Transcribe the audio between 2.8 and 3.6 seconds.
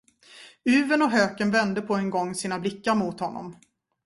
mot honom.